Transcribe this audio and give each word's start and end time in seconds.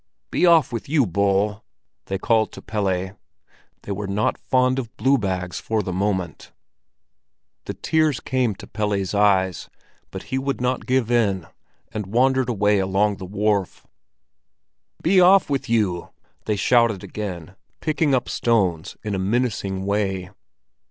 "Be 0.31 0.47
off 0.47 0.71
with 0.71 0.89
you, 0.89 1.05
bull!" 1.05 1.63
they 2.07 2.17
called 2.17 2.51
to 2.53 2.61
Pelle. 2.63 3.19
They 3.83 3.91
were 3.91 4.07
not 4.07 4.35
fond 4.35 4.79
of 4.79 4.97
Blue 4.97 5.15
bags 5.19 5.59
for 5.59 5.83
the 5.83 5.93
moment. 5.93 6.51
The 7.65 7.75
tears 7.75 8.19
came 8.19 8.55
to 8.55 8.65
Pelle's 8.65 9.13
eyes, 9.13 9.69
but 10.09 10.23
he 10.33 10.39
would 10.39 10.59
not 10.59 10.87
give 10.87 11.11
in, 11.11 11.45
and 11.91 12.07
wandered 12.07 12.49
away 12.49 12.79
along 12.79 13.17
the 13.17 13.27
wharf. 13.27 13.85
"Be 15.03 15.21
off 15.21 15.51
with 15.51 15.69
you!" 15.69 16.09
they 16.45 16.55
shouted 16.55 17.03
again, 17.03 17.55
picking 17.79 18.15
up 18.15 18.27
stones 18.27 18.97
in 19.03 19.13
a 19.13 19.19
menacing 19.19 19.85
way. 19.85 20.31